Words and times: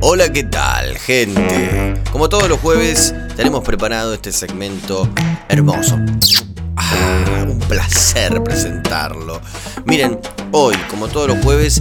Hola, 0.00 0.32
¿qué 0.32 0.42
tal, 0.42 0.98
gente? 0.98 1.94
Como 2.10 2.28
todos 2.28 2.48
los 2.48 2.58
jueves, 2.58 3.14
tenemos 3.36 3.62
preparado 3.62 4.12
este 4.14 4.32
segmento 4.32 5.08
hermoso. 5.48 5.96
Ah, 6.76 7.44
un 7.48 7.60
placer 7.60 8.42
presentarlo. 8.42 9.40
Miren, 9.84 10.18
hoy, 10.50 10.74
como 10.90 11.06
todos 11.06 11.28
los 11.28 11.44
jueves, 11.44 11.80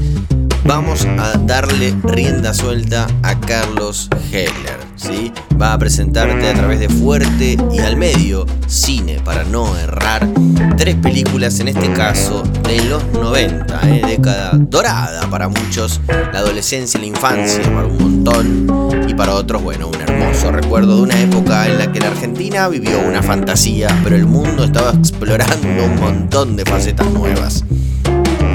vamos 0.68 1.06
a 1.18 1.38
darle 1.38 1.96
rienda 2.04 2.54
suelta 2.54 3.08
a 3.24 3.40
Carlos 3.40 4.10
Heller. 4.32 4.78
¿sí? 4.98 5.32
Va 5.60 5.72
a 5.72 5.78
presentarte 5.80 6.50
a 6.50 6.54
través 6.54 6.82
de 6.82 6.90
Fuerte 6.90 7.58
y 7.72 7.80
al 7.80 7.96
medio, 7.96 8.46
cine 8.68 9.22
para 9.24 9.46
no 9.46 9.78
errar, 9.78 10.28
tres 10.76 10.96
películas 10.96 11.62
en 11.62 11.70
este 11.70 11.92
caso 11.94 12.44
de 12.64 12.84
los 12.84 13.02
90, 13.14 13.90
¿eh? 13.90 14.02
década 14.06 14.52
dorada 14.56 15.30
para 15.30 15.48
muchos, 15.48 16.02
la 16.34 16.40
adolescencia 16.40 16.98
y 16.98 17.02
la 17.02 17.08
infancia 17.08 17.64
para 17.64 17.88
un 17.88 17.98
montón 17.98 19.08
y 19.08 19.14
para 19.14 19.36
otros, 19.36 19.64
bueno, 19.64 19.88
un 19.88 20.02
hermoso 20.02 20.52
recuerdo 20.52 20.98
de 20.98 21.02
una 21.04 21.22
época 21.22 21.66
en 21.68 21.78
la 21.78 21.92
que 21.94 22.02
la 22.02 22.08
Argentina 22.08 22.68
vivió 22.68 23.00
una 23.00 23.24
fantasía, 23.24 23.88
pero 24.04 24.18
el 24.18 24.26
mundo 24.26 24.66
estaba 24.66 24.92
explorando 24.92 25.86
un 25.86 25.96
montón 25.96 26.58
de 26.58 26.66
facetas 26.66 27.10
nuevas. 27.12 27.64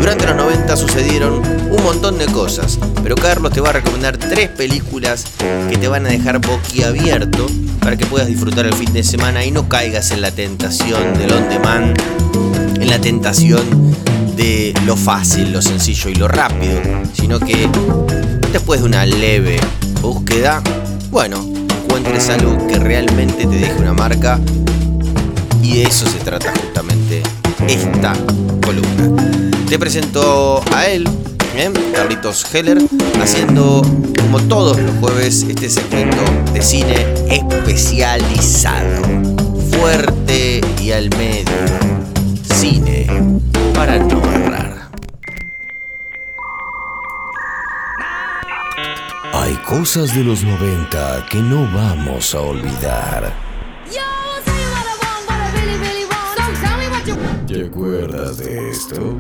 Durante 0.02 0.26
los 0.26 0.34
90 0.34 0.76
sucedieron 0.76 1.34
un 1.70 1.82
montón 1.84 2.18
de 2.18 2.26
cosas, 2.26 2.76
pero 3.04 3.14
Carlos 3.14 3.52
te 3.52 3.60
va 3.60 3.68
a 3.68 3.72
recomendar 3.74 4.16
tres 4.16 4.48
películas 4.48 5.24
que 5.70 5.78
te 5.78 5.86
van 5.86 6.04
a 6.06 6.08
dejar 6.08 6.40
boquiabierto 6.40 7.46
para 7.78 7.96
que 7.96 8.04
puedas 8.06 8.26
disfrutar 8.26 8.66
el 8.66 8.74
fin 8.74 8.92
de 8.92 9.04
semana 9.04 9.44
y 9.44 9.52
no 9.52 9.68
caigas 9.68 10.10
en 10.10 10.20
la 10.20 10.32
tentación 10.32 11.16
del 11.16 11.32
on 11.32 11.48
demand, 11.48 11.96
en 12.80 12.90
la 12.90 13.00
tentación 13.00 13.94
de 14.34 14.74
lo 14.86 14.96
fácil, 14.96 15.52
lo 15.52 15.62
sencillo 15.62 16.10
y 16.10 16.16
lo 16.16 16.26
rápido, 16.26 16.80
sino 17.12 17.38
que 17.38 17.68
después 18.50 18.80
de 18.80 18.86
una 18.86 19.06
leve 19.06 19.60
búsqueda, 20.00 20.64
bueno, 21.12 21.46
encuentres 21.84 22.28
algo 22.28 22.66
que 22.66 22.80
realmente 22.80 23.46
te 23.46 23.54
deje 23.54 23.78
una 23.78 23.92
marca 23.92 24.40
y 25.62 25.76
de 25.76 25.82
eso 25.84 26.06
se 26.08 26.18
trata 26.18 26.52
justamente 26.60 27.22
esta 27.68 28.14
columna. 28.64 29.31
Te 29.72 29.78
presento 29.78 30.62
a 30.70 30.84
él, 30.84 31.08
¿eh? 31.56 31.72
Carlitos 31.94 32.44
Heller, 32.54 32.76
haciendo 33.22 33.80
como 34.20 34.38
todos 34.42 34.78
los 34.78 34.94
jueves 34.96 35.46
este 35.48 35.70
segmento 35.70 36.22
de 36.52 36.60
cine 36.60 37.06
especializado. 37.30 39.02
Fuerte 39.70 40.60
y 40.78 40.92
al 40.92 41.08
medio. 41.16 41.46
Cine 42.54 43.06
para 43.74 43.98
no 43.98 44.22
errar. 44.30 44.90
Hay 49.32 49.54
cosas 49.66 50.14
de 50.14 50.22
los 50.22 50.44
90 50.44 51.28
que 51.30 51.38
no 51.38 51.62
vamos 51.72 52.34
a 52.34 52.40
olvidar. 52.42 53.32
¿Te 57.46 57.64
acuerdas 57.64 58.36
de 58.36 58.68
esto? 58.68 59.16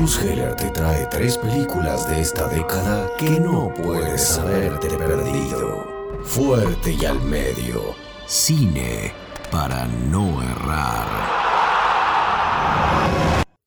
Carlos 0.00 0.24
Heller 0.24 0.56
te 0.56 0.70
trae 0.70 1.06
tres 1.10 1.36
películas 1.36 2.08
de 2.08 2.22
esta 2.22 2.48
década 2.48 3.06
que 3.18 3.38
no 3.38 3.70
puedes 3.74 4.38
haberte 4.38 4.88
perdido. 4.88 6.22
Fuerte 6.24 6.96
y 6.98 7.04
al 7.04 7.20
medio. 7.20 7.94
Cine 8.26 9.12
para 9.50 9.84
no 9.84 10.42
errar. 10.42 11.06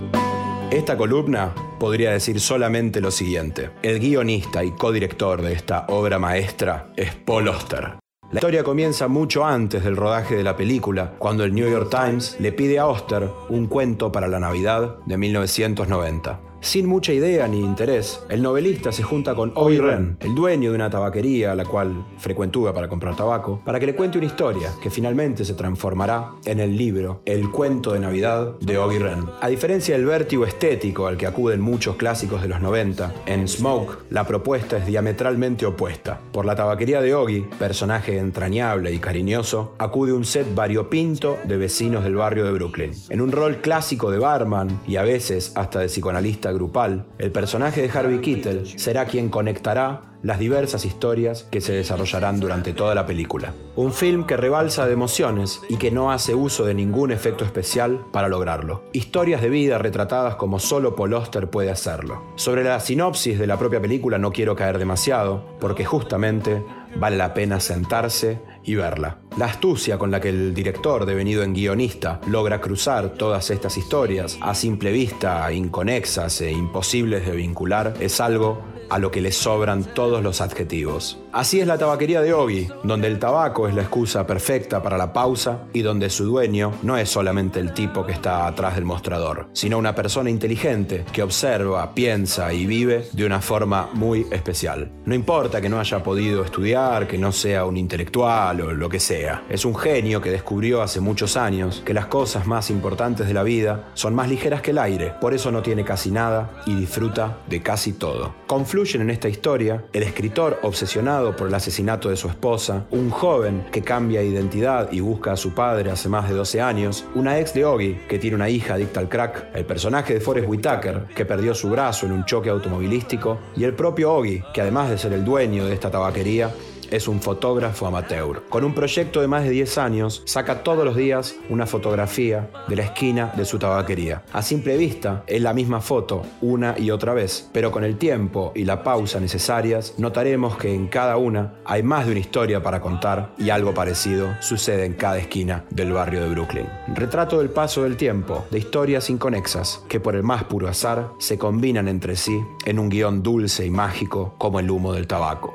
Esta 0.70 0.96
columna 0.96 1.52
podría 1.80 2.12
decir 2.12 2.38
solamente 2.38 3.00
lo 3.00 3.10
siguiente. 3.10 3.72
El 3.82 3.98
guionista 3.98 4.62
y 4.62 4.70
codirector 4.70 5.42
de 5.42 5.54
esta 5.54 5.86
obra 5.88 6.20
maestra 6.20 6.92
es 6.96 7.16
Paul 7.16 7.48
Oster. 7.48 7.98
La 8.32 8.38
historia 8.38 8.64
comienza 8.64 9.06
mucho 9.06 9.44
antes 9.44 9.84
del 9.84 9.96
rodaje 9.96 10.34
de 10.34 10.42
la 10.42 10.56
película, 10.56 11.14
cuando 11.16 11.44
el 11.44 11.54
New 11.54 11.70
York 11.70 11.90
Times 11.90 12.36
le 12.40 12.50
pide 12.50 12.80
a 12.80 12.86
Oster 12.86 13.30
un 13.50 13.66
cuento 13.68 14.10
para 14.10 14.26
la 14.26 14.40
Navidad 14.40 14.96
de 15.06 15.16
1990. 15.16 16.45
Sin 16.60 16.86
mucha 16.86 17.12
idea 17.12 17.46
ni 17.46 17.60
interés, 17.60 18.20
el 18.28 18.42
novelista 18.42 18.90
se 18.90 19.02
junta 19.02 19.34
con 19.34 19.52
Oggy 19.54 19.78
Ren, 19.78 20.16
el 20.20 20.34
dueño 20.34 20.70
de 20.70 20.76
una 20.76 20.90
tabaquería 20.90 21.52
a 21.52 21.54
la 21.54 21.64
cual 21.64 22.04
frecuentúa 22.18 22.72
para 22.72 22.88
comprar 22.88 23.14
tabaco, 23.14 23.60
para 23.64 23.78
que 23.78 23.86
le 23.86 23.94
cuente 23.94 24.18
una 24.18 24.26
historia 24.26 24.70
que 24.82 24.90
finalmente 24.90 25.44
se 25.44 25.54
transformará 25.54 26.32
en 26.44 26.60
el 26.60 26.76
libro 26.76 27.22
El 27.24 27.50
cuento 27.50 27.92
de 27.92 28.00
Navidad 28.00 28.58
de 28.60 28.78
Oggy 28.78 28.98
Ren. 28.98 29.24
A 29.40 29.48
diferencia 29.48 29.96
del 29.96 30.06
vértigo 30.06 30.44
estético 30.44 31.06
al 31.06 31.16
que 31.16 31.26
acuden 31.26 31.60
muchos 31.60 31.96
clásicos 31.96 32.42
de 32.42 32.48
los 32.48 32.60
90, 32.60 33.12
en 33.26 33.46
Smoke 33.46 34.06
la 34.10 34.26
propuesta 34.26 34.78
es 34.78 34.86
diametralmente 34.86 35.66
opuesta. 35.66 36.20
Por 36.32 36.46
la 36.46 36.56
tabaquería 36.56 37.00
de 37.00 37.14
Oggy, 37.14 37.42
personaje 37.58 38.18
entrañable 38.18 38.92
y 38.92 38.98
cariñoso, 38.98 39.74
acude 39.78 40.12
un 40.12 40.24
set 40.24 40.54
variopinto 40.54 41.38
de 41.44 41.56
vecinos 41.56 42.02
del 42.02 42.16
barrio 42.16 42.44
de 42.44 42.52
Brooklyn. 42.52 42.92
En 43.10 43.20
un 43.20 43.30
rol 43.30 43.58
clásico 43.58 44.10
de 44.10 44.18
barman 44.18 44.80
y 44.86 44.96
a 44.96 45.02
veces 45.02 45.52
hasta 45.54 45.80
de 45.80 45.86
psicoanalista 45.86 46.45
grupal, 46.52 47.06
el 47.18 47.32
personaje 47.32 47.82
de 47.82 47.90
Harvey 47.90 48.20
Keitel 48.20 48.78
será 48.78 49.06
quien 49.06 49.28
conectará 49.28 50.16
las 50.22 50.38
diversas 50.38 50.84
historias 50.84 51.44
que 51.44 51.60
se 51.60 51.72
desarrollarán 51.72 52.40
durante 52.40 52.72
toda 52.72 52.94
la 52.94 53.06
película. 53.06 53.52
Un 53.76 53.92
film 53.92 54.24
que 54.24 54.36
rebalsa 54.36 54.86
de 54.86 54.92
emociones 54.92 55.60
y 55.68 55.76
que 55.76 55.90
no 55.90 56.10
hace 56.10 56.34
uso 56.34 56.64
de 56.64 56.74
ningún 56.74 57.12
efecto 57.12 57.44
especial 57.44 58.04
para 58.12 58.28
lograrlo. 58.28 58.82
Historias 58.92 59.40
de 59.40 59.50
vida 59.50 59.78
retratadas 59.78 60.34
como 60.34 60.58
solo 60.58 60.96
Paul 60.96 61.16
puede 61.50 61.70
hacerlo. 61.70 62.22
Sobre 62.34 62.64
la 62.64 62.80
sinopsis 62.80 63.38
de 63.38 63.46
la 63.46 63.58
propia 63.58 63.80
película 63.80 64.18
no 64.18 64.32
quiero 64.32 64.56
caer 64.56 64.78
demasiado, 64.78 65.44
porque 65.60 65.84
justamente 65.84 66.64
vale 66.98 67.16
la 67.16 67.34
pena 67.34 67.60
sentarse 67.60 68.40
y 68.66 68.74
verla. 68.74 69.18
La 69.38 69.46
astucia 69.46 69.96
con 69.96 70.10
la 70.10 70.20
que 70.20 70.28
el 70.28 70.54
director, 70.54 71.06
devenido 71.06 71.42
en 71.42 71.54
guionista, 71.54 72.20
logra 72.28 72.60
cruzar 72.60 73.10
todas 73.10 73.50
estas 73.50 73.76
historias, 73.78 74.36
a 74.40 74.54
simple 74.54 74.92
vista 74.92 75.50
inconexas 75.52 76.40
e 76.40 76.50
imposibles 76.50 77.24
de 77.24 77.36
vincular, 77.36 77.94
es 78.00 78.20
algo 78.20 78.75
a 78.88 78.98
lo 78.98 79.10
que 79.10 79.20
le 79.20 79.32
sobran 79.32 79.84
todos 79.84 80.22
los 80.22 80.40
adjetivos. 80.40 81.18
Así 81.32 81.60
es 81.60 81.66
la 81.66 81.78
tabaquería 81.78 82.22
de 82.22 82.32
Ogi, 82.32 82.68
donde 82.82 83.08
el 83.08 83.18
tabaco 83.18 83.68
es 83.68 83.74
la 83.74 83.82
excusa 83.82 84.26
perfecta 84.26 84.82
para 84.82 84.96
la 84.96 85.12
pausa 85.12 85.64
y 85.72 85.82
donde 85.82 86.08
su 86.08 86.24
dueño 86.24 86.72
no 86.82 86.96
es 86.96 87.10
solamente 87.10 87.60
el 87.60 87.74
tipo 87.74 88.06
que 88.06 88.12
está 88.12 88.46
atrás 88.46 88.74
del 88.74 88.84
mostrador, 88.84 89.48
sino 89.52 89.78
una 89.78 89.94
persona 89.94 90.30
inteligente 90.30 91.04
que 91.12 91.22
observa, 91.22 91.94
piensa 91.94 92.52
y 92.52 92.66
vive 92.66 93.08
de 93.12 93.26
una 93.26 93.40
forma 93.40 93.90
muy 93.92 94.26
especial. 94.30 94.92
No 95.04 95.14
importa 95.14 95.60
que 95.60 95.68
no 95.68 95.78
haya 95.78 96.02
podido 96.02 96.44
estudiar, 96.44 97.06
que 97.06 97.18
no 97.18 97.32
sea 97.32 97.64
un 97.64 97.76
intelectual 97.76 98.60
o 98.62 98.72
lo 98.72 98.88
que 98.88 99.00
sea. 99.00 99.44
Es 99.48 99.64
un 99.64 99.74
genio 99.74 100.20
que 100.20 100.30
descubrió 100.30 100.82
hace 100.82 101.00
muchos 101.00 101.36
años 101.36 101.82
que 101.84 101.94
las 101.94 102.06
cosas 102.06 102.46
más 102.46 102.70
importantes 102.70 103.26
de 103.26 103.34
la 103.34 103.42
vida 103.42 103.90
son 103.94 104.14
más 104.14 104.28
ligeras 104.28 104.62
que 104.62 104.70
el 104.70 104.78
aire, 104.78 105.12
por 105.20 105.34
eso 105.34 105.50
no 105.50 105.62
tiene 105.62 105.84
casi 105.84 106.10
nada 106.10 106.62
y 106.66 106.74
disfruta 106.74 107.38
de 107.48 107.62
casi 107.62 107.92
todo. 107.92 108.34
Confluyen 108.76 109.08
en 109.08 109.10
esta 109.10 109.30
historia 109.30 109.86
el 109.94 110.02
escritor 110.02 110.60
obsesionado 110.62 111.34
por 111.34 111.48
el 111.48 111.54
asesinato 111.54 112.10
de 112.10 112.16
su 112.16 112.28
esposa, 112.28 112.84
un 112.90 113.08
joven 113.08 113.64
que 113.72 113.80
cambia 113.80 114.20
de 114.20 114.26
identidad 114.26 114.92
y 114.92 115.00
busca 115.00 115.32
a 115.32 115.36
su 115.38 115.54
padre 115.54 115.90
hace 115.90 116.10
más 116.10 116.28
de 116.28 116.34
12 116.34 116.60
años, 116.60 117.06
una 117.14 117.38
ex 117.38 117.54
de 117.54 117.64
Oggy 117.64 117.94
que 118.06 118.18
tiene 118.18 118.36
una 118.36 118.50
hija 118.50 118.74
adicta 118.74 119.00
al 119.00 119.08
crack, 119.08 119.46
el 119.54 119.64
personaje 119.64 120.12
de 120.12 120.20
Forrest 120.20 120.46
Whitaker 120.46 121.06
que 121.14 121.24
perdió 121.24 121.54
su 121.54 121.70
brazo 121.70 122.04
en 122.04 122.12
un 122.12 122.26
choque 122.26 122.50
automovilístico 122.50 123.38
y 123.56 123.64
el 123.64 123.72
propio 123.72 124.12
Oggy 124.12 124.42
que 124.52 124.60
además 124.60 124.90
de 124.90 124.98
ser 124.98 125.14
el 125.14 125.24
dueño 125.24 125.64
de 125.64 125.72
esta 125.72 125.90
tabaquería, 125.90 126.50
es 126.90 127.08
un 127.08 127.20
fotógrafo 127.20 127.86
amateur. 127.86 128.42
Con 128.48 128.64
un 128.64 128.74
proyecto 128.74 129.20
de 129.20 129.28
más 129.28 129.44
de 129.44 129.50
10 129.50 129.78
años, 129.78 130.22
saca 130.24 130.62
todos 130.62 130.84
los 130.84 130.96
días 130.96 131.36
una 131.48 131.66
fotografía 131.66 132.50
de 132.68 132.76
la 132.76 132.84
esquina 132.84 133.32
de 133.36 133.44
su 133.44 133.58
tabaquería. 133.58 134.22
A 134.32 134.42
simple 134.42 134.76
vista, 134.76 135.24
es 135.26 135.40
la 135.40 135.52
misma 135.54 135.80
foto 135.80 136.22
una 136.40 136.74
y 136.78 136.90
otra 136.90 137.14
vez, 137.14 137.48
pero 137.52 137.70
con 137.70 137.84
el 137.84 137.96
tiempo 137.96 138.52
y 138.54 138.64
la 138.64 138.82
pausa 138.82 139.20
necesarias, 139.20 139.94
notaremos 139.98 140.56
que 140.56 140.74
en 140.74 140.88
cada 140.88 141.16
una 141.16 141.54
hay 141.64 141.82
más 141.82 142.06
de 142.06 142.12
una 142.12 142.20
historia 142.20 142.62
para 142.62 142.80
contar 142.80 143.32
y 143.38 143.50
algo 143.50 143.74
parecido 143.74 144.34
sucede 144.40 144.84
en 144.84 144.94
cada 144.94 145.18
esquina 145.18 145.64
del 145.70 145.92
barrio 145.92 146.22
de 146.22 146.28
Brooklyn. 146.30 146.66
Retrato 146.94 147.38
del 147.38 147.50
paso 147.50 147.82
del 147.82 147.96
tiempo, 147.96 148.44
de 148.50 148.58
historias 148.58 149.10
inconexas, 149.10 149.82
que 149.88 150.00
por 150.00 150.16
el 150.16 150.22
más 150.22 150.44
puro 150.44 150.68
azar 150.68 151.10
se 151.18 151.38
combinan 151.38 151.88
entre 151.88 152.16
sí 152.16 152.40
en 152.64 152.78
un 152.78 152.88
guion 152.88 153.22
dulce 153.22 153.64
y 153.64 153.70
mágico 153.70 154.34
como 154.38 154.60
el 154.60 154.70
humo 154.70 154.92
del 154.92 155.06
tabaco. 155.06 155.54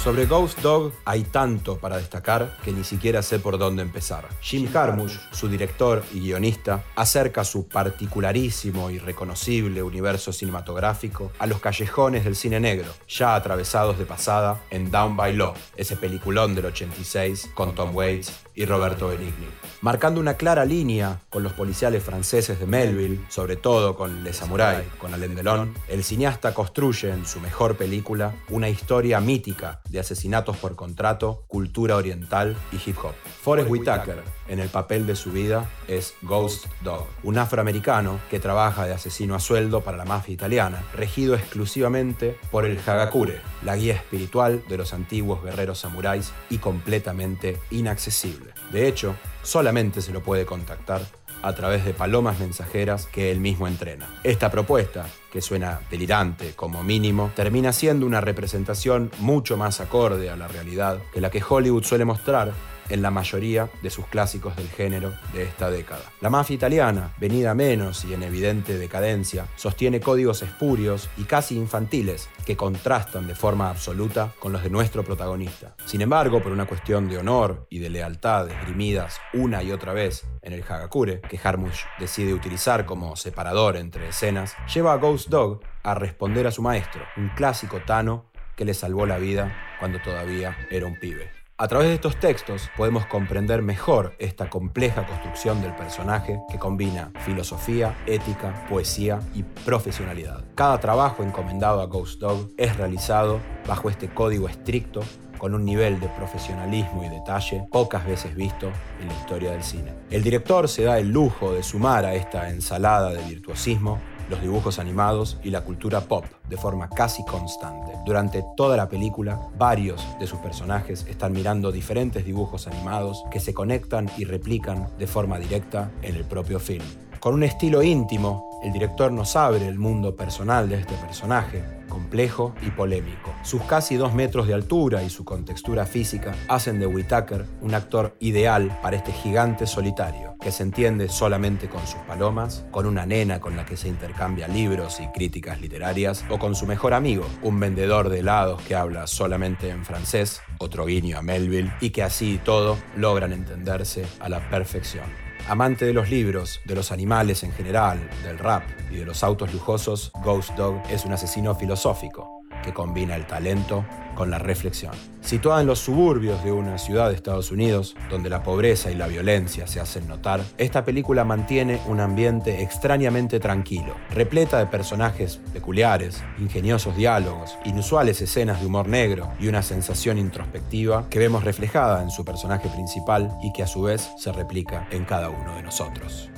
Sobre 0.05 0.27
Ghost 0.27 0.61
Dog 0.61 0.93
hay 1.05 1.25
tanto 1.25 1.79
para 1.79 1.99
destacar 1.99 2.57
que 2.65 2.73
ni 2.73 2.85
siquiera 2.85 3.23
sé 3.23 3.39
por 3.39 3.59
dónde 3.59 3.83
empezar. 3.83 4.29
Jim 4.41 4.71
Jarmusch, 4.71 5.19
su 5.31 5.49
director 5.49 6.03
y 6.13 6.21
guionista, 6.21 6.85
acerca 6.97 7.45
su 7.45 7.69
particularísimo 7.69 8.91
y 8.91 8.99
reconocible 8.99 9.83
universo 9.83 10.33
cinematográfico 10.33 11.33
a 11.39 11.47
los 11.47 11.61
callejones 11.61 12.25
del 12.25 12.37
cine 12.37 12.61
negro, 12.61 12.91
ya 13.09 13.35
atravesados 13.35 13.99
de 13.99 14.07
pasada 14.07 14.63
en 14.71 14.91
Down 14.91 15.17
by 15.17 15.35
Law, 15.35 15.55
ese 15.77 15.97
peliculón 15.97 16.55
del 16.55 16.67
86 16.67 17.51
con 17.55 17.75
Tom 17.75 17.95
Waits 17.95 18.33
y 18.55 18.65
Roberto 18.65 19.09
Benigni. 19.09 19.49
Marcando 19.83 20.21
una 20.21 20.35
clara 20.35 20.65
línea 20.65 21.21
con 21.31 21.43
los 21.43 21.55
policiales 21.55 22.03
franceses 22.03 22.61
de 22.61 22.67
Melville, 22.67 23.21
sobre 23.29 23.57
todo 23.57 23.97
con 23.97 24.23
Le 24.23 24.33
Samurai, 24.33 24.85
con 24.99 25.15
Alain 25.15 25.35
Delon, 25.35 25.75
el 25.89 26.05
cineasta 26.05 26.53
construye 26.53 27.11
en 27.11 27.25
su 27.25 27.41
mejor 27.41 27.77
película 27.77 28.35
una 28.51 28.69
historia 28.69 29.21
mítica 29.21 29.81
de 29.89 30.01
asesinatos 30.01 30.59
por 30.59 30.77
contrato, 30.77 31.45
cultura 31.49 31.97
oriental 31.97 32.57
y 32.73 32.91
hip 32.91 32.99
hop. 33.03 33.15
Forrest 33.43 33.71
Whitaker, 33.71 34.23
en 34.49 34.59
el 34.59 34.69
papel 34.69 35.07
de 35.07 35.17
su 35.17 35.33
vida, 35.33 35.71
es 35.89 36.15
Ghost 36.23 36.67
Dog, 36.83 37.07
un 37.23 37.39
afroamericano 37.39 38.21
que 38.29 38.39
trabaja 38.39 38.87
de 38.87 38.93
asesino 38.93 39.35
a 39.35 39.41
sueldo 39.41 39.81
para 39.81 39.97
la 39.97 40.05
mafia 40.05 40.35
italiana, 40.35 40.85
regido 40.95 41.35
exclusivamente 41.35 42.37
por 42.51 42.67
el 42.67 42.79
Hagakure, 42.79 43.41
la 43.63 43.77
guía 43.77 43.95
espiritual 43.95 44.63
de 44.69 44.77
los 44.77 44.93
antiguos 44.93 45.43
guerreros 45.43 45.79
samuráis 45.79 46.33
y 46.51 46.59
completamente 46.59 47.59
inaccesible. 47.71 48.50
De 48.73 48.89
hecho, 48.89 49.17
solamente 49.43 50.01
se 50.03 50.13
lo 50.13 50.23
puede 50.23 50.47
contactar 50.47 51.03
a 51.43 51.55
través 51.55 51.85
de 51.85 51.95
palomas 51.95 52.39
mensajeras 52.39 53.07
que 53.07 53.31
él 53.31 53.41
mismo 53.41 53.67
entrena. 53.67 54.09
Esta 54.25 54.51
propuesta, 54.51 55.07
que 55.33 55.41
suena 55.41 55.81
delirante 55.91 56.53
como 56.55 56.83
mínimo, 56.83 57.31
termina 57.35 57.73
siendo 57.73 58.07
una 58.07 58.21
representación 58.21 59.11
mucho 59.19 59.57
más 59.57 59.81
acorde 59.81 60.31
a 60.31 60.37
la 60.37 60.49
realidad 60.49 60.99
que 61.13 61.21
la 61.21 61.31
que 61.31 61.43
Hollywood 61.47 61.85
suele 61.85 62.05
mostrar 62.05 62.53
en 62.91 63.03
la 63.03 63.11
mayoría 63.11 63.71
de 63.83 63.91
sus 63.91 64.07
clásicos 64.07 64.57
del 64.57 64.69
género 64.69 65.13
de 65.33 65.45
esta 65.45 65.71
década. 65.71 66.03
La 66.21 66.31
mafia 66.31 66.55
italiana, 66.55 67.15
venida 67.19 67.55
menos 67.55 68.05
y 68.05 68.15
en 68.15 68.23
evidente 68.23 68.77
decadencia, 68.77 69.47
sostiene 69.57 70.01
códigos 70.01 70.43
espurios 70.43 71.09
y 71.17 71.25
casi 71.25 71.57
infantiles 71.57 72.29
que 72.45 72.57
contrastan 72.57 73.27
de 73.27 73.35
forma 73.35 73.71
absoluta 73.71 74.35
con 74.39 74.53
los 74.53 74.63
de 74.63 74.71
nuestro 74.71 75.05
protagonista. 75.05 75.75
Sin 75.87 76.03
embargo, 76.03 76.43
por 76.43 76.53
una 76.53 76.67
cuestión 76.67 77.09
de 77.09 77.19
honor 77.19 77.67
y 77.71 77.79
de 77.79 77.91
lealtad 77.91 78.51
esgrimidas 78.51 79.21
una 79.33 79.63
y 79.63 79.73
otra 79.73 79.93
vez 79.93 80.27
en 80.43 80.53
el 80.53 80.63
Hagakure, 80.63 81.21
que 81.21 81.41
Harmush 81.43 81.83
decide 81.99 82.35
utilizar 82.35 82.87
como 82.87 83.17
separador 83.17 83.77
entre 83.77 84.09
escenas, 84.09 84.55
lleva 84.73 84.93
a 84.93 84.97
Ghost 84.97 85.29
Dog 85.29 85.61
a 85.83 85.95
responder 85.95 86.47
a 86.47 86.51
su 86.51 86.63
maestro, 86.63 87.03
un 87.17 87.29
clásico 87.31 87.81
Tano 87.81 88.31
que 88.57 88.65
le 88.65 88.75
salvó 88.75 89.07
la 89.07 89.19
vida 89.19 89.57
cuando 89.79 90.01
todavía 90.01 90.57
era 90.71 90.87
un 90.87 90.99
pibe. 90.99 91.40
A 91.61 91.69
través 91.69 91.89
de 91.89 91.95
estos 91.97 92.17
textos 92.17 92.71
podemos 92.75 93.05
comprender 93.05 93.61
mejor 93.61 94.15
esta 94.19 94.49
compleja 94.49 95.07
construcción 95.07 95.61
del 95.61 95.75
personaje 95.75 96.41
que 96.51 96.59
combina 96.59 97.13
filosofía, 97.27 97.99
ética, 98.07 98.65
poesía 98.67 99.21
y 99.35 99.43
profesionalidad. 99.43 100.43
Cada 100.55 100.81
trabajo 100.81 101.23
encomendado 101.23 101.83
a 101.83 101.85
Ghost 101.85 102.19
Dog 102.19 102.49
es 102.57 102.75
realizado 102.79 103.41
bajo 103.69 103.91
este 103.91 104.09
código 104.09 104.49
estricto 104.49 105.03
con 105.37 105.55
un 105.55 105.67
nivel 105.67 106.01
de 106.01 106.09
profesionalismo 106.09 107.05
y 107.05 107.11
detalle 107.11 107.67
pocas 107.71 108.07
veces 108.07 108.35
visto 108.35 108.73
en 108.99 109.09
la 109.09 109.15
historia 109.17 109.51
del 109.51 109.63
cine. 109.63 109.93
El 110.09 110.23
director 110.23 110.67
se 110.67 110.85
da 110.85 110.99
el 110.99 111.11
lujo 111.11 111.53
de 111.53 111.63
sumar 111.63 112.07
a 112.07 112.15
esta 112.15 112.49
ensalada 112.49 113.11
de 113.11 113.23
virtuosismo 113.29 113.99
los 114.31 114.41
dibujos 114.41 114.79
animados 114.79 115.37
y 115.43 115.51
la 115.51 115.63
cultura 115.63 116.03
pop 116.03 116.25
de 116.49 116.57
forma 116.57 116.89
casi 116.89 117.25
constante. 117.25 117.93
Durante 118.07 118.45
toda 118.57 118.77
la 118.77 118.89
película, 118.89 119.41
varios 119.59 120.07
de 120.19 120.27
sus 120.27 120.39
personajes 120.39 121.05
están 121.09 121.33
mirando 121.33 121.73
diferentes 121.73 122.25
dibujos 122.25 122.67
animados 122.67 123.25
que 123.31 123.41
se 123.41 123.53
conectan 123.53 124.09
y 124.17 124.25
replican 124.25 124.89
de 124.99 125.07
forma 125.07 125.39
directa 125.39 125.91
en 126.03 126.15
el 126.15 126.25
propio 126.25 126.61
film. 126.61 126.85
Con 127.19 127.35
un 127.35 127.43
estilo 127.43 127.83
íntimo, 127.83 128.61
el 128.63 128.73
director 128.73 129.13
nos 129.13 129.37
abre 129.37 129.67
el 129.67 129.79
mundo 129.79 130.15
personal 130.17 130.69
de 130.69 130.77
este 130.77 130.95
personaje, 130.95 131.63
complejo 132.11 132.57
y 132.67 132.71
polémico. 132.71 133.33
Sus 133.45 133.63
casi 133.63 133.95
dos 133.95 134.15
metros 134.15 134.49
de 134.49 134.55
altura 134.55 135.05
y 135.05 135.11
su 135.11 135.25
contextura 135.25 135.87
física 135.87 136.35
hacen 136.49 136.81
de 136.81 136.87
Whitaker 136.87 137.47
un 137.61 137.73
actor 137.73 138.17
ideal 138.19 138.77
para 138.83 138.97
este 138.97 139.13
gigante 139.13 139.65
solitario, 139.65 140.35
que 140.41 140.51
se 140.51 140.65
entiende 140.65 141.09
solamente 141.09 141.69
con 141.69 141.87
sus 141.87 142.01
palomas, 142.09 142.65
con 142.73 142.87
una 142.87 143.07
nena 143.07 143.39
con 143.39 143.57
la 143.57 143.65
que 143.65 143.77
se 143.77 143.87
intercambia 143.87 144.49
libros 144.49 144.99
y 144.99 145.07
críticas 145.13 145.61
literarias, 145.61 146.25
o 146.29 146.41
con 146.41 146.57
su 146.57 146.67
mejor 146.67 146.95
amigo, 146.95 147.25
un 147.43 147.61
vendedor 147.61 148.09
de 148.09 148.19
helados 148.19 148.61
que 148.63 148.75
habla 148.75 149.07
solamente 149.07 149.71
en 149.71 149.85
francés, 149.85 150.41
otro 150.59 150.87
guiño 150.87 151.17
a 151.17 151.23
Melville, 151.23 151.71
y 151.81 151.91
que 151.91 152.03
así 152.03 152.35
y 152.35 152.39
todo 152.39 152.77
logran 152.97 153.33
entenderse 153.33 154.05
a 154.19 154.29
la 154.29 154.51
perfección. 154.51 155.30
Amante 155.49 155.85
de 155.85 155.93
los 155.93 156.11
libros, 156.11 156.61
de 156.65 156.75
los 156.75 156.93
animales 156.93 157.43
en 157.43 157.53
general, 157.53 157.99
del 158.23 158.39
rap 158.39 158.63
y 158.91 158.97
de 158.97 159.05
los 159.05 159.23
autos 159.23 159.53
lujosos, 159.53 160.13
Ghost 160.25 160.51
Dog 160.57 160.83
es 160.91 161.05
un 161.05 161.13
asesino 161.13 161.55
filosófico 161.55 162.40
que 162.63 162.73
combina 162.73 163.17
el 163.17 163.27
talento 163.27 163.85
con 164.15 164.31
la 164.31 164.39
reflexión. 164.39 164.93
Situada 165.21 165.61
en 165.61 165.67
los 165.67 165.79
suburbios 165.79 166.43
de 166.45 166.53
una 166.53 166.79
ciudad 166.79 167.09
de 167.09 167.15
Estados 167.15 167.51
Unidos, 167.51 167.97
donde 168.11 168.31
la 168.31 168.43
pobreza 168.43 168.91
y 168.91 168.95
la 168.95 169.07
violencia 169.07 169.67
se 169.67 169.81
hacen 169.81 170.09
notar, 170.09 170.41
esta 170.59 170.85
película 170.85 171.25
mantiene 171.25 171.81
un 171.87 172.01
ambiente 172.01 172.63
extrañamente 172.63 173.39
tranquilo, 173.41 173.95
repleta 174.11 174.59
de 174.59 174.67
personajes 174.67 175.41
peculiares, 175.53 176.23
ingeniosos 176.39 176.97
diálogos, 176.97 177.57
inusuales 177.65 178.21
escenas 178.21 178.61
de 178.61 178.67
humor 178.67 178.89
negro 178.89 179.31
y 179.39 179.49
una 179.49 179.63
sensación 179.63 180.19
introspectiva 180.19 181.09
que 181.09 181.19
vemos 181.19 181.45
reflejada 181.45 182.03
en 182.03 182.11
su 182.11 182.25
personaje 182.25 182.69
principal 182.69 183.31
y 183.43 183.53
que 183.53 183.63
a 183.63 183.67
su 183.67 183.83
vez 183.83 184.11
se 184.19 184.33
replica 184.33 184.89
en 184.91 185.05
cada 185.05 185.31
uno 185.31 185.55
de 185.57 185.63
nosotros. 185.63 186.31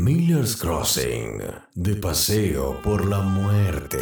Miller's 0.00 0.56
Crossing, 0.56 1.42
de 1.74 1.96
paseo 1.96 2.80
por 2.84 3.04
la 3.04 3.18
muerte, 3.18 3.98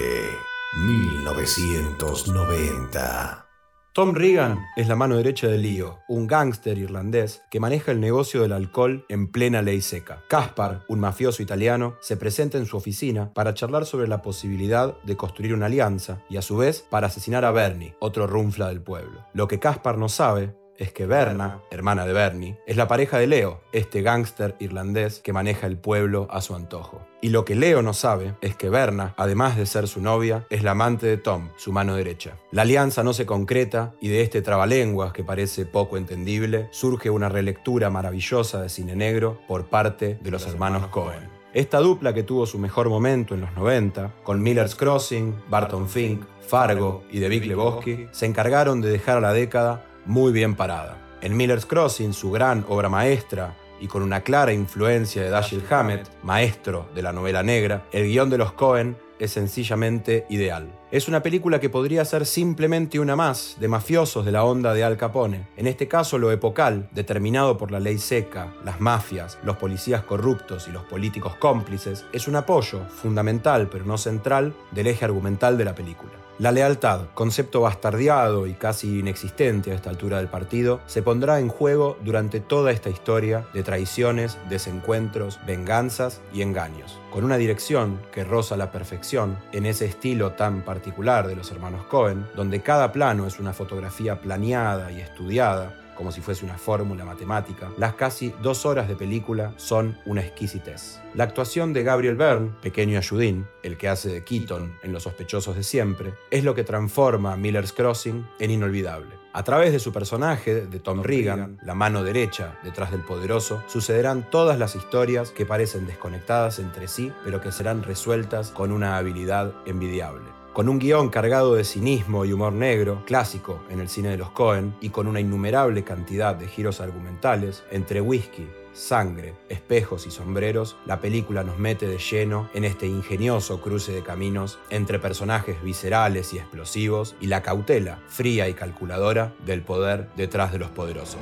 1990. 0.77 3.47
Tom 3.95 4.15
Regan 4.15 4.59
es 4.77 4.89
la 4.89 4.95
mano 4.95 5.17
derecha 5.17 5.47
de 5.47 5.57
Leo, 5.57 6.01
un 6.07 6.27
gángster 6.27 6.77
irlandés 6.77 7.41
que 7.51 7.61
maneja 7.61 7.93
el 7.93 8.01
negocio 8.01 8.43
del 8.43 8.53
alcohol 8.53 9.07
en 9.09 9.33
plena 9.33 9.63
ley 9.63 9.81
seca. 9.81 10.23
Caspar, 10.29 10.85
un 10.91 11.01
mafioso 11.01 11.43
italiano, 11.43 11.97
se 12.03 12.19
presenta 12.19 12.59
en 12.59 12.67
su 12.67 12.77
oficina 12.77 13.33
para 13.33 13.55
charlar 13.55 13.87
sobre 13.87 14.07
la 14.07 14.21
posibilidad 14.21 15.03
de 15.05 15.17
construir 15.17 15.55
una 15.55 15.65
alianza 15.65 16.21
y 16.29 16.37
a 16.37 16.43
su 16.43 16.59
vez 16.59 16.85
para 16.91 17.07
asesinar 17.07 17.47
a 17.47 17.53
Bernie, 17.53 17.97
otro 18.01 18.27
runfla 18.27 18.69
del 18.69 18.83
pueblo. 18.83 19.25
Lo 19.33 19.49
que 19.49 19.59
Caspar 19.59 19.97
no 19.97 20.11
sabe 20.11 20.55
es 20.79 20.93
que 20.93 21.07
Berna, 21.07 21.63
hermana 21.71 22.07
de 22.07 22.13
Bernie, 22.13 22.59
es 22.67 22.77
la 22.77 22.89
pareja 22.89 23.19
de 23.19 23.27
Leo, 23.27 23.61
este 23.73 24.03
gángster 24.03 24.57
irlandés 24.59 25.21
que 25.21 25.33
maneja 25.33 25.67
el 25.67 25.79
pueblo 25.79 26.27
a 26.31 26.41
su 26.41 26.55
antojo. 26.55 27.07
Y 27.21 27.31
lo 27.31 27.45
que 27.45 27.55
Leo 27.55 27.83
no 27.83 27.93
sabe 27.93 28.35
es 28.41 28.57
que 28.57 28.69
Berna, 28.69 29.15
además 29.17 29.57
de 29.57 29.67
ser 29.67 29.89
su 29.89 30.01
novia, 30.01 30.47
es 30.51 30.63
la 30.63 30.73
amante 30.73 31.07
de 31.07 31.17
Tom, 31.17 31.51
su 31.57 31.73
mano 31.73 31.97
derecha. 31.97 32.37
La 32.53 32.63
alianza 32.63 33.03
no 33.03 33.13
se 33.13 33.27
concreta 33.27 33.95
y 34.01 34.09
de 34.09 34.23
este 34.23 34.43
trabalenguas 34.43 35.13
que 35.13 35.25
parece 35.25 35.67
poco 35.67 35.97
entendible 35.97 36.69
surge 36.71 37.11
una 37.11 37.29
relectura 37.29 37.91
maravillosa 37.91 38.61
de 38.61 38.69
cine 38.69 38.95
negro 38.95 39.41
por 39.49 39.67
parte 39.67 40.19
de 40.21 40.31
los, 40.31 40.47
hermanos 40.47 40.87
Cohen. 40.89 41.37
Esta 41.55 41.79
dupla 41.79 42.13
que 42.13 42.23
tuvo 42.23 42.45
su 42.45 42.59
mejor 42.59 42.91
momento 42.91 43.35
en 43.35 43.41
los 43.41 43.53
90, 43.57 44.13
con 44.23 44.43
Miller's 44.43 44.75
Crossing, 44.75 45.35
Barton 45.49 45.89
Fink, 45.89 46.23
Fargo 46.47 47.03
y 47.11 47.19
The 47.19 47.29
Big 47.29 47.47
Lebowski, 47.47 48.09
se 48.13 48.27
encargaron 48.27 48.83
de 48.83 48.91
dejar 48.91 49.17
a 49.17 49.21
la 49.21 49.33
década 49.33 49.87
muy 50.07 50.33
bien 50.33 50.55
parada. 50.55 50.97
En 51.21 51.37
Miller's 51.37 51.67
Crossing, 51.67 52.13
su 52.13 52.31
gran 52.31 52.65
obra 52.69 52.89
maestra, 52.89 53.55
y 53.81 53.89
con 53.89 54.03
una 54.03 54.21
clara 54.23 54.53
influencia 54.53 55.23
de 55.23 55.31
Dashiell 55.31 55.65
Hammett, 55.71 56.09
maestro 56.23 56.89
de 56.95 57.03
la 57.03 57.13
novela 57.13 57.43
negra, 57.43 57.85
el 57.93 58.07
guion 58.07 58.31
de 58.31 58.39
los 58.39 58.53
Cohen 58.53 58.97
es 59.19 59.33
sencillamente 59.33 60.27
ideal. 60.29 60.71
Es 60.91 61.09
una 61.09 61.23
película 61.23 61.59
que 61.59 61.71
podría 61.71 62.05
ser 62.05 62.27
simplemente 62.27 63.01
una 63.01 63.17
más 63.17 63.57
de 63.59 63.69
mafiosos 63.69 64.25
de 64.25 64.33
la 64.33 64.45
onda 64.45 64.75
de 64.75 64.85
Al 64.85 64.97
Capone. 64.97 65.49
En 65.57 65.67
este 65.67 65.89
caso 65.89 66.19
lo 66.19 66.31
epocal, 66.33 66.89
determinado 66.93 67.57
por 67.57 67.71
la 67.71 67.81
ley 67.81 67.99
seca, 67.99 68.55
las 68.65 68.81
mafias, 68.81 69.39
los 69.43 69.57
policías 69.57 70.03
corruptos 70.03 70.69
y 70.69 70.73
los 70.73 70.85
políticos 70.85 71.35
cómplices, 71.37 72.05
es 72.13 72.29
un 72.29 72.37
apoyo 72.37 72.81
fundamental 72.89 73.69
pero 73.71 73.85
no 73.85 73.99
central 73.99 74.55
del 74.71 74.87
eje 74.87 75.05
argumental 75.05 75.57
de 75.59 75.65
la 75.65 75.75
película. 75.75 76.26
La 76.39 76.53
lealtad, 76.53 77.07
concepto 77.15 77.63
bastardeado 77.63 78.47
y 78.47 78.53
casi 78.53 78.99
inexistente 78.99 79.73
a 79.73 79.75
esta 79.75 79.89
altura 79.89 80.19
del 80.19 80.29
partido, 80.29 80.83
se 80.85 81.03
pondrá 81.03 81.41
en 81.41 81.49
juego 81.49 81.97
durante 82.05 82.41
toda 82.41 82.73
esta 82.73 82.91
historia 82.91 83.47
de 83.55 83.63
traiciones, 83.63 84.37
desencuentros, 84.51 85.41
venganzas 85.47 86.21
y 86.35 86.43
engaños, 86.43 87.01
con 87.11 87.25
una 87.25 87.39
dirección 87.39 88.03
que 88.13 88.23
roza 88.23 88.59
la 88.59 88.71
perfección 88.71 89.39
en 89.53 89.65
ese 89.65 89.87
estilo 89.87 90.33
tan 90.33 90.61
particular 90.63 91.27
de 91.27 91.37
los 91.37 91.51
hermanos 91.51 91.87
Cohen, 91.87 92.27
donde 92.37 92.61
cada 92.61 92.93
plano 92.93 93.27
es 93.27 93.41
una 93.41 93.55
fotografía 93.55 94.21
planeada 94.21 94.93
y 94.93 95.01
estudiada, 95.01 95.86
como 95.97 96.13
si 96.13 96.21
fuese 96.21 96.45
una 96.45 96.59
fórmula 96.59 97.05
matemática, 97.05 97.71
las 97.79 97.95
casi 97.95 98.33
dos 98.43 98.67
horas 98.67 98.89
de 98.89 98.97
película 98.97 99.53
son 99.57 99.99
una 100.07 100.21
exquisitez. 100.21 101.01
La 101.15 101.25
actuación 101.25 101.73
de 101.73 101.83
Gabriel 101.83 102.17
Byrne, 102.17 102.53
pequeño 102.63 102.99
ayudín, 102.99 103.47
el 103.63 103.77
que 103.77 103.89
hace 103.89 104.11
de 104.11 104.25
Keaton 104.25 104.77
en 104.83 104.93
Los 104.93 105.05
sospechosos 105.05 105.57
de 105.57 105.63
siempre, 105.63 106.15
es 106.31 106.45
lo 106.45 106.55
que 106.55 106.65
transforma 106.65 107.33
a 107.33 107.37
Miller's 107.37 107.73
Crossing 107.73 108.27
en 108.39 108.51
inolvidable. 108.51 109.17
A 109.37 109.45
través 109.45 109.71
de 109.71 109.79
su 109.79 109.93
personaje, 109.93 110.67
de 110.67 110.81
Tom 110.81 111.03
Regan, 111.03 111.59
la 111.63 111.75
mano 111.75 112.03
derecha 112.03 112.59
detrás 112.65 112.91
del 112.91 113.03
poderoso, 113.03 113.63
sucederán 113.67 114.31
todas 114.31 114.59
las 114.59 114.77
historias 114.77 115.31
que 115.31 115.45
parecen 115.45 115.87
desconectadas 115.87 116.59
entre 116.59 116.89
sí, 116.89 117.13
pero 117.23 117.43
que 117.43 117.53
serán 117.53 117.83
resueltas 117.83 118.51
con 118.51 118.73
una 118.73 118.97
habilidad 118.97 119.53
envidiable. 119.67 120.25
Con 120.57 120.71
un 120.71 120.79
guion 120.79 121.11
cargado 121.11 121.55
de 121.55 121.65
cinismo 121.65 122.25
y 122.25 122.33
humor 122.33 122.55
negro, 122.55 123.03
clásico 123.05 123.63
en 123.69 123.79
el 123.79 123.91
cine 123.91 124.09
de 124.09 124.17
los 124.17 124.31
Cohen, 124.31 124.75
y 124.81 124.89
con 124.89 125.07
una 125.07 125.21
innumerable 125.21 125.85
cantidad 125.85 126.35
de 126.35 126.49
giros 126.49 126.81
argumentales, 126.81 127.63
entre 127.71 128.01
whisky, 128.01 128.49
sangre, 128.73 129.35
espejos 129.51 130.07
y 130.07 130.11
sombreros, 130.11 130.79
la 130.87 130.99
película 130.99 131.45
nos 131.45 131.59
mete 131.59 131.87
de 131.87 131.99
lleno 131.99 132.49
en 132.55 132.65
este 132.65 132.87
ingenioso 132.87 133.61
cruce 133.61 133.93
de 133.93 134.03
caminos 134.03 134.59
entre 134.71 134.99
personajes 134.99 135.63
viscerales 135.63 136.33
y 136.33 136.39
explosivos 136.39 137.17
y 137.21 137.27
la 137.27 137.43
cautela, 137.43 137.99
fría 138.09 138.49
y 138.49 138.55
calculadora, 138.55 139.35
del 139.45 139.61
poder 139.61 140.09
detrás 140.17 140.53
de 140.53 140.59
los 140.59 140.71
poderosos. 140.71 141.21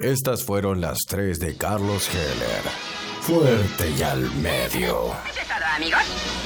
Estas 0.00 0.42
fueron 0.42 0.80
las 0.80 0.98
tres 1.06 1.38
de 1.38 1.56
Carlos 1.56 2.10
Heller. 2.12 2.64
Fuerte 3.20 3.90
y 3.96 4.02
al 4.02 4.28
medio. 4.42 5.12
Eso 5.30 5.40
es 5.40 5.46
todo, 5.46 5.64
amigos. 5.76 6.37